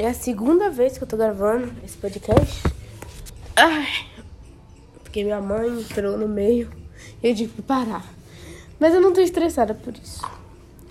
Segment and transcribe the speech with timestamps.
[0.00, 2.62] É a segunda vez que eu tô gravando esse podcast.
[3.54, 3.86] Ai,
[5.02, 6.70] porque minha mãe entrou no meio
[7.22, 8.10] e eu tive que parar.
[8.78, 10.26] Mas eu não tô estressada por isso.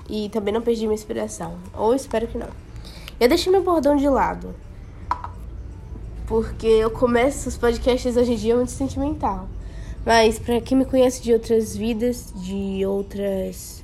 [0.08, 1.58] E também não perdi minha inspiração.
[1.74, 2.50] Ou espero que não.
[3.20, 4.54] Eu deixei meu bordão de lado.
[6.28, 9.50] Porque eu começo os podcasts hoje em dia muito sentimental.
[10.06, 13.84] Mas para quem me conhece de outras vidas, de outras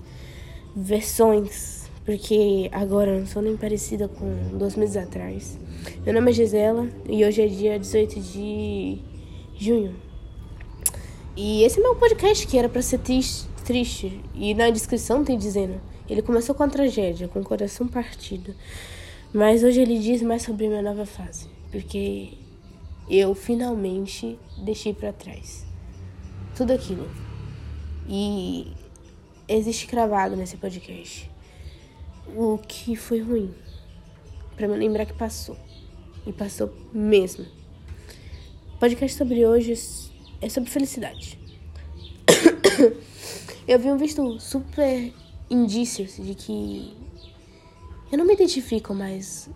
[0.75, 5.57] versões porque agora eu não sou nem parecida com dois meses atrás.
[6.05, 8.99] Meu nome é Gisela e hoje é dia 18 de
[9.57, 9.95] junho.
[11.35, 14.21] E esse é meu podcast que era para ser triste, triste.
[14.35, 18.53] E na descrição tem dizendo: ele começou com a tragédia, com o coração partido.
[19.33, 22.33] Mas hoje ele diz mais sobre minha nova fase, porque
[23.09, 25.65] eu finalmente deixei para trás
[26.55, 27.09] tudo aquilo.
[28.07, 28.71] E
[29.47, 31.34] existe cravado nesse podcast
[32.27, 33.53] o que foi ruim.
[34.55, 35.57] Para me lembrar que passou.
[36.25, 37.45] E passou mesmo.
[38.75, 39.73] O podcast sobre hoje
[40.41, 41.39] é sobre felicidade.
[43.67, 45.13] eu vi um visto super
[45.49, 46.93] indícios de que
[48.11, 49.49] eu não me identifico mais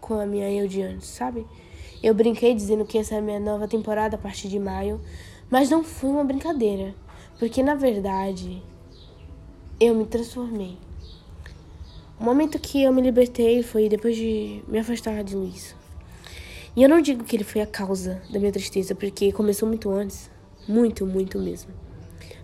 [0.00, 1.46] com a minha eu de antes, sabe?
[2.02, 5.00] Eu brinquei dizendo que essa é a minha nova temporada a partir de maio,
[5.50, 6.94] mas não foi uma brincadeira,
[7.38, 8.62] porque na verdade
[9.80, 10.78] eu me transformei.
[12.20, 15.76] O momento que eu me libertei foi depois de me afastar de Luiz.
[16.74, 19.88] E eu não digo que ele foi a causa da minha tristeza, porque começou muito
[19.90, 20.28] antes.
[20.66, 21.70] Muito, muito mesmo.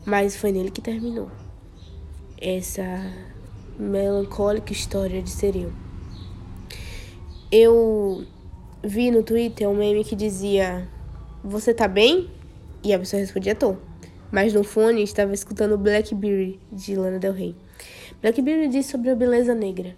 [0.05, 1.29] Mas foi nele que terminou.
[2.41, 2.83] Essa
[3.77, 5.73] melancólica história de ser eu.
[7.51, 8.25] Eu
[8.83, 10.89] vi no Twitter um meme que dizia:
[11.43, 12.31] Você tá bem?
[12.83, 13.77] E a pessoa respondia: Tô.
[14.35, 17.55] Mas no fone estava escutando Blackberry de Lana Del Rey.
[18.21, 19.97] Blackberry diz sobre a beleza negra.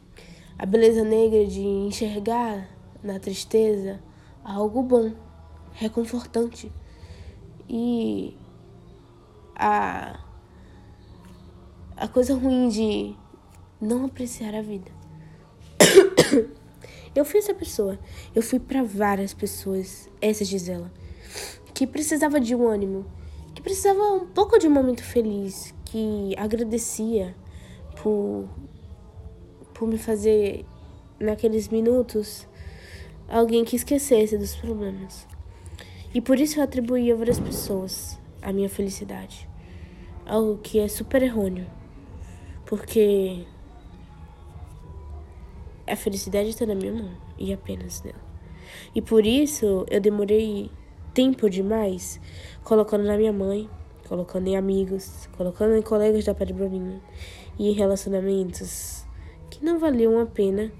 [0.58, 2.68] A beleza negra de enxergar
[3.02, 3.98] na tristeza
[4.44, 5.14] algo bom,
[5.72, 6.70] reconfortante.
[7.66, 8.36] E
[9.54, 10.20] a,
[11.96, 13.16] a coisa ruim de
[13.80, 14.92] não apreciar a vida.
[17.16, 17.98] Eu fui essa pessoa.
[18.34, 20.92] Eu fui para várias pessoas, essa Gisela,
[21.72, 23.06] que precisava de um ânimo,
[23.66, 27.34] precisava um pouco de um momento feliz, que agradecia
[28.00, 28.48] por,
[29.74, 30.64] por me fazer,
[31.18, 32.46] naqueles minutos,
[33.28, 35.26] alguém que esquecesse dos problemas.
[36.14, 39.48] E por isso eu atribuí a várias pessoas a minha felicidade.
[40.24, 41.66] Algo que é super errôneo.
[42.66, 43.44] Porque
[45.88, 48.24] a felicidade está na minha mão e apenas nela.
[48.94, 50.70] E por isso eu demorei
[51.16, 52.20] tempo demais
[52.62, 53.70] colocando na minha mãe,
[54.06, 57.00] colocando em amigos, colocando em colegas da Pedra Bruninha
[57.58, 59.06] e em relacionamentos
[59.48, 60.70] que não valiam a pena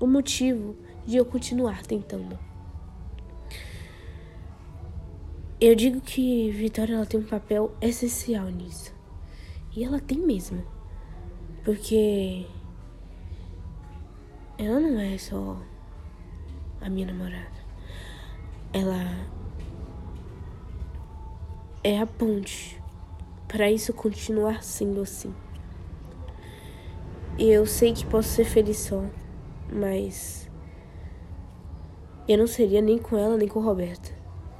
[0.00, 0.74] o motivo
[1.06, 2.36] de eu continuar tentando.
[5.60, 8.92] Eu digo que Vitória ela tem um papel essencial nisso.
[9.76, 10.64] E ela tem mesmo.
[11.64, 12.44] Porque
[14.58, 15.56] ela não é só
[16.80, 17.64] a minha namorada.
[18.72, 19.32] Ela
[21.84, 22.80] é a ponte
[23.46, 25.34] para isso continuar sendo assim.
[27.38, 29.04] Eu sei que posso ser feliz só,
[29.70, 30.50] mas
[32.26, 34.10] eu não seria nem com ela nem com Roberta,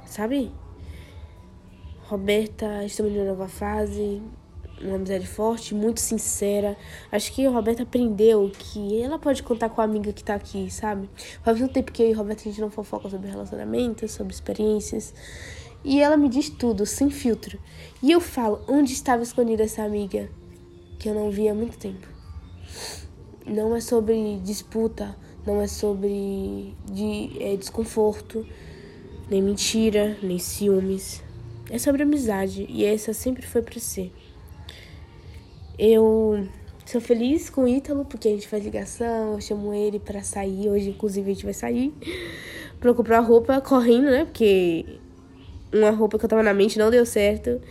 [0.05, 0.51] sabe?
[2.03, 4.21] Roberta, estamos em uma nova fase,
[4.79, 6.77] uma amizade forte, muito sincera.
[7.11, 10.69] Acho que a Roberta aprendeu que ela pode contar com a amiga que tá aqui,
[10.69, 11.09] sabe?
[11.41, 15.11] Faz um tempo que eu e Roberta a gente não fofoca sobre relacionamentos, sobre experiências.
[15.85, 17.59] E ela me diz tudo, sem filtro.
[18.01, 20.31] E eu falo onde estava escondida essa amiga
[20.97, 22.07] que eu não via há muito tempo.
[23.45, 25.15] Não é sobre disputa,
[25.45, 28.43] não é sobre de, é, desconforto,
[29.29, 31.23] nem mentira, nem ciúmes.
[31.69, 34.11] É sobre amizade e essa sempre foi para ser.
[35.77, 36.47] Eu
[36.83, 40.67] sou feliz com o Ítalo porque a gente faz ligação, eu chamo ele para sair.
[40.67, 41.93] Hoje, inclusive, a gente vai sair
[42.79, 44.25] pra comprar roupa correndo, né?
[44.25, 44.99] Porque
[45.75, 47.61] uma roupa que eu tava na mente não deu certo.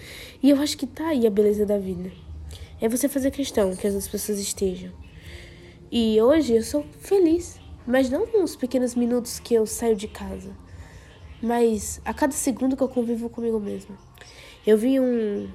[0.42, 2.10] E eu acho que tá aí a beleza da vida
[2.80, 4.92] é você fazer questão que as outras pessoas estejam.
[5.90, 10.50] E hoje eu sou feliz, mas não nos pequenos minutos que eu saio de casa,
[11.40, 13.96] mas a cada segundo que eu convivo comigo mesma.
[14.66, 15.48] Eu vi um,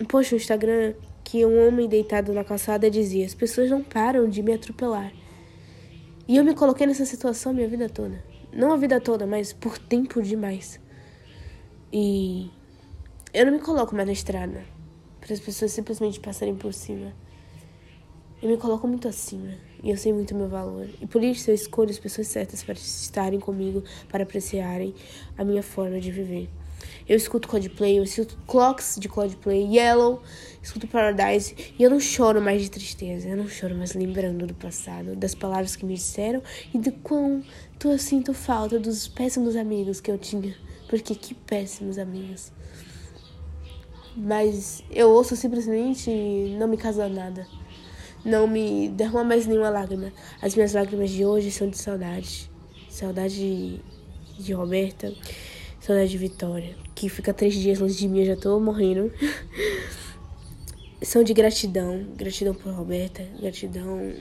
[0.00, 4.28] um post no Instagram que um homem deitado na calçada dizia: As pessoas não param
[4.28, 5.12] de me atropelar.
[6.28, 8.22] E eu me coloquei nessa situação a minha vida toda.
[8.52, 10.80] Não a vida toda, mas por tempo demais.
[11.92, 12.50] E
[13.32, 14.64] eu não me coloco mais na estrada
[15.20, 17.12] para as pessoas simplesmente passarem por cima.
[18.42, 20.88] Eu me coloco muito acima e eu sei muito o meu valor.
[21.00, 24.94] E por isso eu escolho as pessoas certas para estarem comigo, para apreciarem
[25.38, 26.50] a minha forma de viver.
[27.08, 30.22] Eu escuto Coldplay, eu escuto Clocks de Coldplay, Yellow,
[30.62, 34.54] escuto Paradise e eu não choro mais de tristeza, eu não choro mais lembrando do
[34.54, 36.42] passado, das palavras que me disseram
[36.74, 40.54] e do quanto eu sinto falta dos péssimos amigos que eu tinha.
[40.88, 42.52] Porque que péssimos amigos.
[44.16, 46.10] Mas eu ouço simplesmente
[46.58, 47.46] não me casa nada.
[48.24, 50.12] Não me derrama mais nenhuma lágrima.
[50.40, 52.50] As minhas lágrimas de hoje são de saudade.
[52.88, 53.80] Saudade
[54.38, 55.12] de Roberta
[55.86, 59.12] Saudade de Vitória, que fica três dias longe de mim, eu já tô morrendo.
[61.00, 64.12] São de gratidão, gratidão por Roberta, gratidão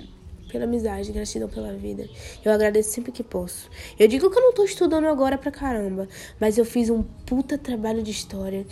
[0.55, 2.07] pela amizade, gratidão pela vida.
[2.43, 3.69] Eu agradeço sempre que posso.
[3.99, 6.07] Eu digo que eu não tô estudando agora pra caramba,
[6.39, 8.65] mas eu fiz um puta trabalho de história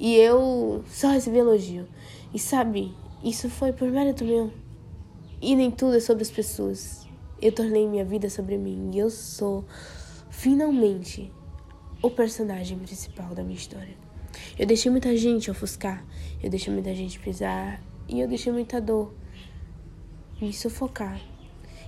[0.00, 1.86] e eu só recebi elogio.
[2.34, 2.92] E sabe,
[3.22, 4.52] isso foi por mérito meu.
[5.40, 7.06] E nem tudo é sobre as pessoas.
[7.40, 9.64] Eu tornei minha vida sobre mim e eu sou
[10.28, 11.32] finalmente
[12.02, 13.94] o personagem principal da minha história.
[14.58, 16.04] Eu deixei muita gente ofuscar,
[16.42, 19.14] eu deixei muita gente pisar e eu deixei muita dor
[20.40, 21.20] me sufocar.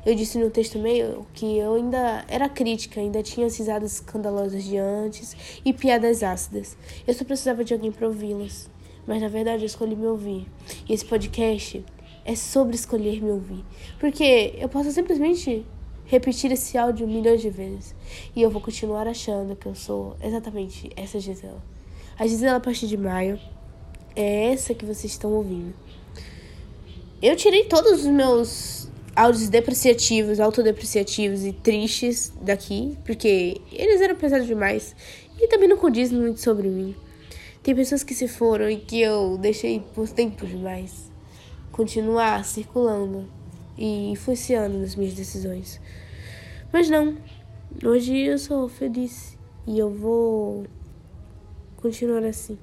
[0.05, 4.79] Eu disse no texto meio que eu ainda era crítica, ainda tinha risadas escandalosas de
[4.79, 6.77] antes e piadas ácidas.
[7.07, 8.71] Eu só precisava de alguém para ouvi-las.
[9.07, 10.47] Mas na verdade eu escolhi me ouvir.
[10.89, 11.85] E esse podcast
[12.25, 13.63] é sobre escolher me ouvir.
[13.99, 15.67] Porque eu posso simplesmente
[16.07, 17.95] repetir esse áudio milhões de vezes.
[18.35, 21.63] E eu vou continuar achando que eu sou exatamente essa Gisela.
[22.19, 23.39] A Gisela a partir de maio
[24.17, 25.75] é essa que vocês estão ouvindo.
[27.23, 34.47] Eu tirei todos os meus áudios depreciativos, autodepreciativos e tristes daqui, porque eles eram pesados
[34.47, 34.97] demais
[35.39, 36.97] e também não condizem muito sobre mim.
[37.63, 41.11] Tem pessoas que se foram e que eu deixei por tempo demais
[41.71, 43.31] continuar circulando
[43.77, 45.79] e influenciando nas minhas decisões.
[46.73, 47.19] Mas não,
[47.85, 49.37] hoje eu sou feliz
[49.67, 50.65] e eu vou
[51.77, 52.59] continuar assim.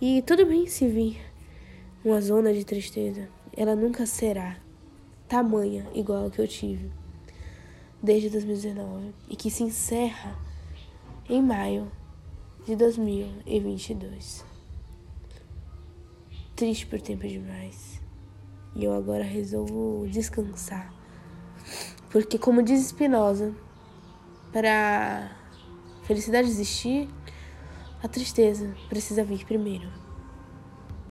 [0.00, 1.31] E tudo bem se vir
[2.04, 4.58] uma zona de tristeza, ela nunca será
[5.28, 6.90] tamanha igual a que eu tive
[8.02, 10.36] desde 2019 e que se encerra
[11.28, 11.90] em maio
[12.66, 14.44] de 2022.
[16.56, 18.00] Triste por tempo demais.
[18.74, 21.02] E eu agora resolvo descansar
[22.12, 23.54] porque, como diz Spinoza,
[24.52, 25.34] para
[26.02, 27.08] felicidade existir,
[28.02, 30.01] a tristeza precisa vir primeiro.